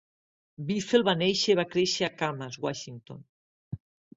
Biffle 0.69 1.03
va 1.09 1.13
néixer 1.19 1.53
i 1.55 1.57
va 1.61 1.67
créixer 1.75 2.07
a 2.07 2.11
Camas, 2.23 2.59
Washington. 2.67 3.25